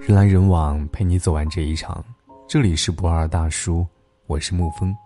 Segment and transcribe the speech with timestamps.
[0.00, 2.02] 人来人往，陪你走完这一场。
[2.48, 3.86] 这里是不二大叔，
[4.26, 4.96] 我是沐风。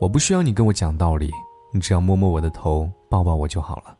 [0.00, 1.30] 我不需要你跟我讲道理，
[1.70, 3.94] 你只要摸摸我的头，抱抱我就好了。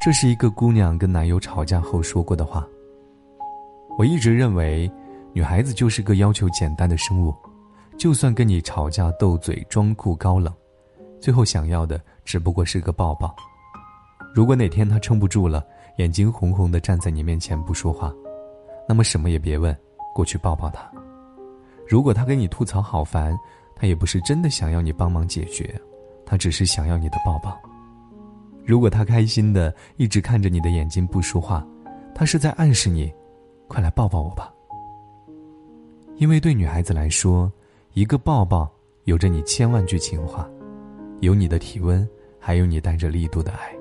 [0.00, 2.66] 这是一个姑娘跟男友吵架后说过的话。
[3.96, 4.90] 我一直认为，
[5.32, 7.32] 女孩子就是个要求简单的生物，
[7.96, 10.52] 就算跟你吵架斗嘴、装酷高冷，
[11.20, 13.34] 最后想要的只不过是个抱抱。
[14.34, 15.64] 如果哪天她撑不住了，
[15.98, 18.12] 眼睛红红的站在你面前不说话，
[18.88, 19.76] 那么什么也别问，
[20.14, 20.90] 过去抱抱他。
[21.88, 23.36] 如果他跟你吐槽好烦，
[23.74, 25.80] 他也不是真的想要你帮忙解决，
[26.24, 27.58] 他只是想要你的抱抱。
[28.64, 31.66] 如果他开心的一直看着你的眼睛不说话，
[32.14, 33.12] 他是在暗示你，
[33.68, 34.52] 快来抱抱我吧。
[36.16, 37.50] 因为对女孩子来说，
[37.92, 38.70] 一个抱抱
[39.04, 40.48] 有着你千万句情话，
[41.20, 42.06] 有你的体温，
[42.40, 43.72] 还有你带着力度的爱。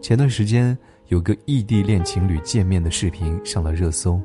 [0.00, 0.76] 前段时间
[1.08, 4.20] 有个异地恋情侣见面的视频上了热搜。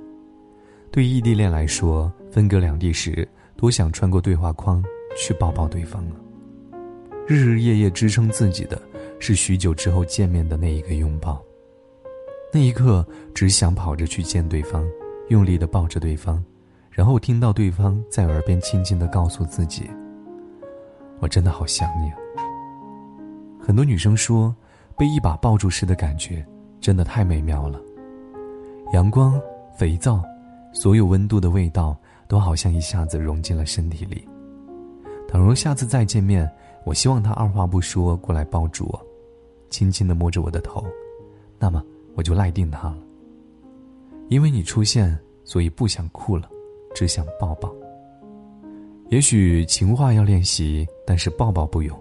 [0.91, 4.83] 对异地恋来说，分隔两地时，多想穿过对话框
[5.17, 6.15] 去抱抱对方啊！
[7.27, 8.79] 日日夜夜支撑自己的，
[9.19, 11.41] 是许久之后见面的那一个拥抱。
[12.51, 14.87] 那一刻，只想跑着去见对方，
[15.29, 16.43] 用力的抱着对方，
[16.91, 19.89] 然后听到对方在耳边轻轻的告诉自己
[21.19, 22.11] ：“我真的好想你。”
[23.59, 24.55] 很多女生说。
[24.97, 26.45] 被一把抱住时的感觉，
[26.79, 27.79] 真的太美妙了。
[28.93, 29.39] 阳光、
[29.77, 30.21] 肥皂，
[30.71, 34.27] 所有温度的味道，都好像一下子融进了身体里。
[35.27, 36.49] 倘若下次再见面，
[36.85, 39.01] 我希望他二话不说过来抱住我，
[39.69, 40.85] 轻轻的摸着我的头，
[41.57, 41.83] 那么
[42.15, 42.97] 我就赖定他了。
[44.29, 46.47] 因为你出现，所以不想哭了，
[46.93, 47.73] 只想抱抱。
[49.09, 51.99] 也许情话要练习，但是抱抱不用。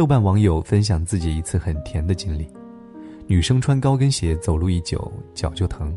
[0.00, 2.50] 豆瓣网友分享自己一次很甜的经历：
[3.26, 5.94] 女生穿高跟鞋走路一久脚就疼，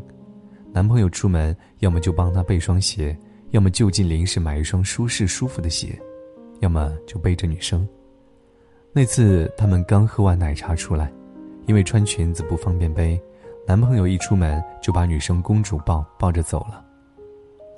[0.74, 3.16] 男朋友出门要么就帮她备双鞋，
[3.52, 5.98] 要么就近临时买一双舒适舒服的鞋，
[6.60, 7.88] 要么就背着女生。
[8.92, 11.10] 那次他们刚喝完奶茶出来，
[11.66, 13.18] 因为穿裙子不方便背，
[13.66, 16.84] 男朋友一出门就把女生公主抱抱着走了。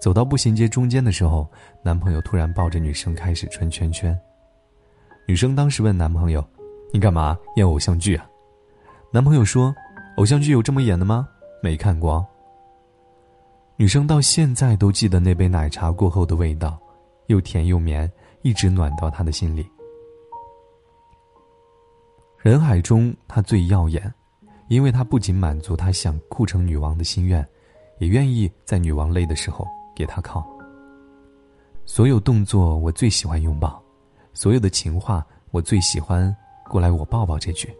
[0.01, 1.49] 走到步行街中间的时候，
[1.84, 4.19] 男朋友突然抱着女生开始转圈圈。
[5.27, 6.45] 女生当时问男朋友
[6.93, 8.25] ：“你干嘛演偶像剧啊？”
[9.11, 9.75] 男朋友说
[10.19, 11.29] ：“偶像剧有这么演的吗？
[11.61, 12.25] 没看过。”
[13.77, 16.79] 女生到现在都记得那杯奶茶过后的味道，
[17.27, 18.11] 又甜又绵，
[18.43, 19.69] 一直暖到她的心里。
[22.39, 24.15] 人海中，她最耀眼，
[24.69, 27.47] 因为她不仅满足她想酷成女王的心愿，
[27.99, 30.47] 也愿意在女王累的时候给她靠。
[31.85, 33.83] 所有动作，我最喜欢拥抱。
[34.37, 36.35] 所有的情话，我最喜欢
[36.69, 37.75] “过来我抱抱”这句。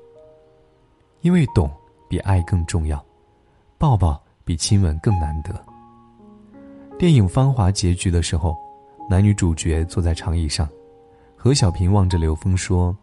[1.21, 1.71] 因为懂
[2.09, 3.05] 比爱更重要，
[3.77, 5.55] 抱抱比亲吻更难得。
[6.99, 8.57] 电影《芳华》结局的时候，
[9.07, 10.67] 男女主角坐在长椅上，
[11.37, 12.97] 何小平望着刘峰说：“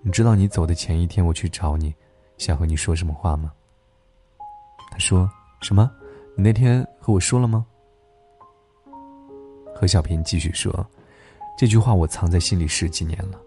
[0.00, 1.94] 你知道你走的前一天我去找你，
[2.38, 3.52] 想和你说什么话吗？”
[4.90, 5.90] 他说：“什么？
[6.34, 7.66] 你那天和我说了吗？”
[9.76, 10.74] 何小平继续说。
[11.58, 13.40] 这句话我藏在心里十几年了，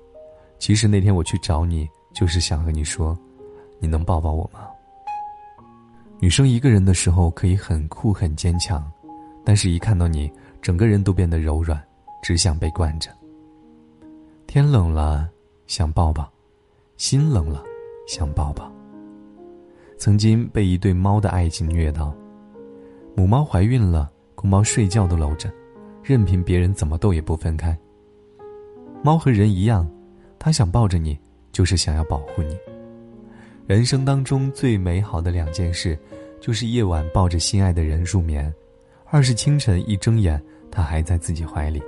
[0.60, 3.18] 其实那天我去找你，就是想和你说，
[3.80, 4.68] 你能抱抱我吗？
[6.20, 8.86] 女生一个人的时候可以很酷很坚强，
[9.46, 10.30] 但是一看到你，
[10.62, 11.82] 整个人都变得柔软，
[12.22, 13.10] 只想被惯着。
[14.46, 15.30] 天冷了
[15.66, 16.30] 想抱抱，
[16.98, 17.64] 心冷了
[18.10, 18.70] 想抱抱。
[19.98, 22.14] 曾经被一对猫的爱情虐到，
[23.16, 25.50] 母猫怀孕了，公猫睡觉都搂着，
[26.04, 27.74] 任凭别人怎么逗也不分开。
[29.04, 29.90] 猫和人一样，
[30.38, 31.18] 它想抱着你，
[31.52, 32.56] 就是想要保护你。
[33.66, 35.98] 人生当中最美好的两件事，
[36.40, 38.54] 就是夜晚抱着心爱的人入眠，
[39.06, 41.82] 二是清晨一睁眼，他还在自己怀里。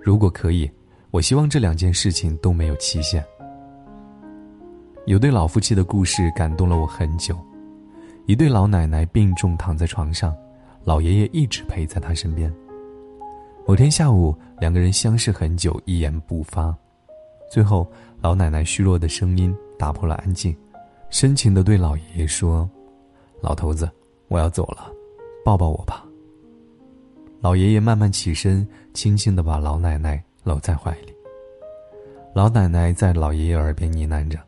[0.00, 0.68] 如果可以，
[1.10, 3.24] 我希望这两件事情都没有期限。
[5.06, 7.38] 有对老夫妻的故事感动了我很久，
[8.26, 10.34] 一对老奶奶病重躺在床上，
[10.84, 12.52] 老爷爷一直陪在她身边。
[13.68, 16.74] 某天下午，两个人相视很久，一言不发。
[17.50, 17.86] 最后，
[18.18, 20.56] 老奶奶虚弱的声音打破了安静，
[21.10, 22.66] 深情的对老爷爷说
[23.42, 23.86] ：“老头子，
[24.28, 24.90] 我要走了，
[25.44, 26.02] 抱抱我吧。”
[27.42, 31.14] 老爷爷慢慢起身，轻轻的把老奶奶搂在怀里。
[32.34, 34.38] 老奶奶在老爷爷耳边呢喃着：“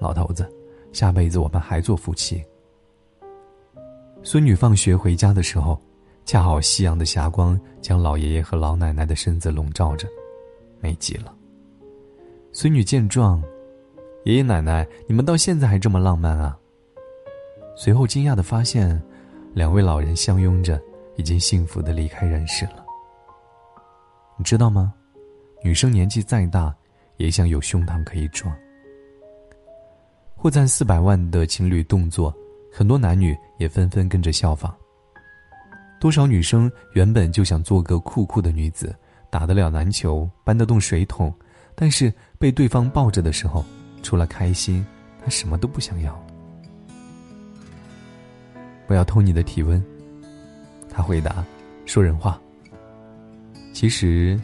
[0.00, 0.52] 老头子，
[0.92, 2.42] 下辈子我们还做夫妻。”
[4.24, 5.80] 孙女放学回家的时候。
[6.24, 10.08] 恰好夕阳的霞光将老爷爷和老奶奶的身子笼罩着，
[10.80, 11.34] 美极了。
[12.52, 13.42] 孙女见状，
[14.24, 16.56] 爷爷奶奶，你们到现在还这么浪漫啊？
[17.74, 19.00] 随后惊讶的发现，
[19.52, 20.80] 两位老人相拥着，
[21.16, 22.84] 已经幸福的离开人世了。
[24.36, 24.94] 你知道吗？
[25.64, 26.74] 女生年纪再大，
[27.16, 28.54] 也想有胸膛可以撞。
[30.36, 32.34] 获赞四百万的情侣动作，
[32.72, 34.74] 很多男女也纷纷跟着效仿。
[36.02, 38.92] 多少女生原本就想做个酷酷的女子，
[39.30, 41.32] 打得了篮球，搬得动水桶，
[41.76, 43.64] 但是被对方抱着的时候，
[44.02, 44.84] 除了开心，
[45.22, 46.20] 她什么都不想要。
[48.88, 49.80] 我要偷你的体温。
[50.90, 51.44] 他回答
[51.86, 52.36] ：“说人话。”
[53.72, 54.36] 其实，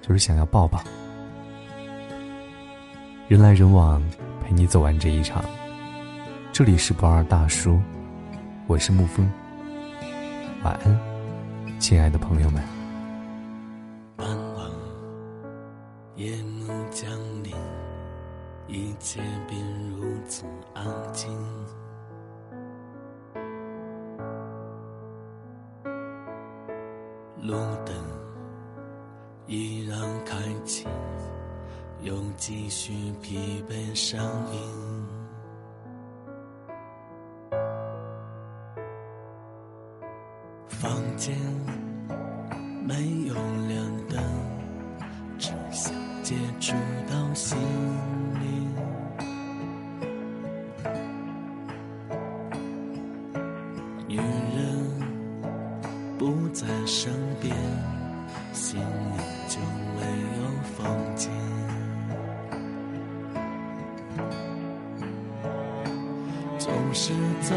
[0.00, 0.82] 就是想要抱抱。
[3.28, 4.02] 人来人往，
[4.42, 5.44] 陪你走完这一场。
[6.52, 7.80] 这里是不二大叔，
[8.66, 9.30] 我是沐风。
[10.64, 12.62] 晚安，亲爱的朋友们。
[14.16, 14.70] 傍晚，
[16.14, 17.10] 夜幕降
[17.42, 17.52] 临，
[18.68, 19.60] 一切变
[19.90, 21.28] 如此安静。
[27.40, 27.92] 路灯
[29.48, 30.86] 依然开启，
[32.02, 34.20] 又继续疲惫声
[34.52, 34.81] 音。
[42.92, 43.34] 没有
[43.68, 44.22] 亮灯，
[45.38, 46.74] 只想接触
[47.08, 47.56] 到心
[48.38, 48.68] 灵。
[54.06, 54.22] 女人
[56.18, 57.10] 不在身
[57.40, 57.56] 边，
[58.52, 58.84] 心里
[59.48, 59.58] 就
[59.96, 60.02] 没
[60.36, 60.42] 有
[60.76, 61.30] 房间。
[66.58, 67.56] 总是在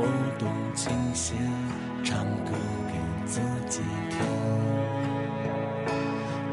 [0.00, 0.08] 拨
[0.38, 1.36] 动琴弦，
[2.02, 2.52] 唱歌
[2.88, 2.94] 给
[3.26, 3.38] 自
[3.68, 4.18] 己听。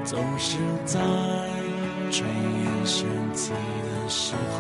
[0.04, 1.00] 总是在
[2.12, 4.60] 炊烟升起的时候，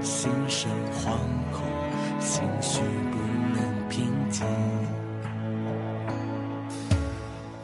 [0.00, 1.10] 心生惶
[1.52, 1.62] 恐，
[2.20, 3.18] 心绪不
[3.52, 4.46] 能平静。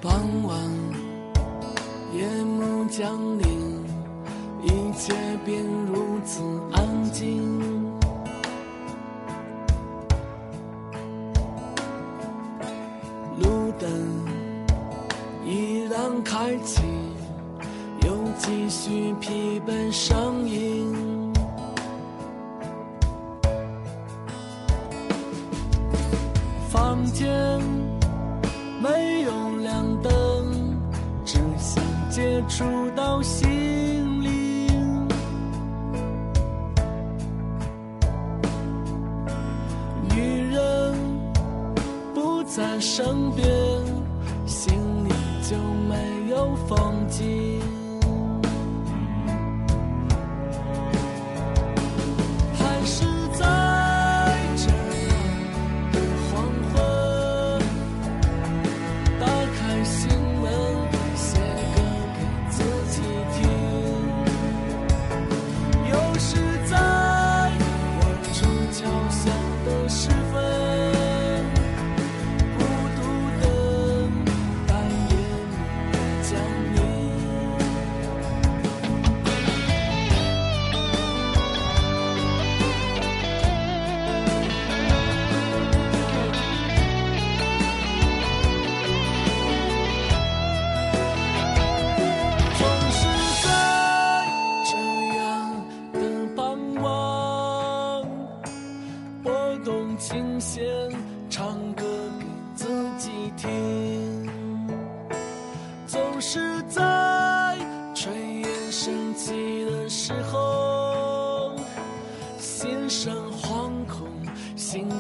[0.03, 0.13] 傍
[0.43, 0.61] 晚，
[2.13, 3.83] 夜幕降临。
[4.63, 5.63] 一切变
[32.49, 32.65] 触
[32.95, 33.49] 到心
[34.23, 35.09] 灵，
[40.11, 40.95] 女人
[42.15, 42.35] 不。
[42.45, 43.45] 在身边，
[44.47, 44.73] 心
[45.05, 45.11] 里
[45.43, 45.57] 就
[45.89, 47.64] 没有风景。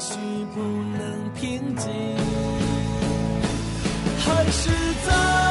[0.07, 1.91] 情绪不能平静，
[4.19, 4.71] 还是
[5.07, 5.44] 在。